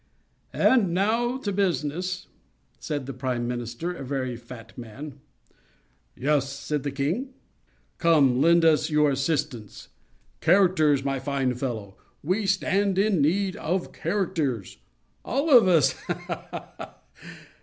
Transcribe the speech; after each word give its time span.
"And 0.55 0.95
now 0.95 1.37
to 1.37 1.51
business," 1.51 2.25
said 2.79 3.05
the 3.05 3.13
prime 3.13 3.47
minister, 3.47 3.93
a 3.93 4.03
very 4.03 4.35
fat 4.35 4.75
man. 4.75 5.19
"Yes," 6.15 6.51
said 6.51 6.81
the 6.81 6.89
King; 6.89 7.35
"Come, 7.99 8.29
Hop 8.29 8.33
Frog, 8.33 8.43
lend 8.43 8.65
us 8.65 8.89
your 8.89 9.11
assistance. 9.11 9.89
Characters, 10.39 11.05
my 11.05 11.19
fine 11.19 11.53
fellow; 11.53 11.97
we 12.23 12.47
stand 12.47 12.97
in 12.97 13.21
need 13.21 13.55
of 13.57 13.93
characters—all 13.93 15.55
of 15.55 15.67
us—ha! 15.67 16.13
ha! 16.15 16.69
ha!" 16.79 16.95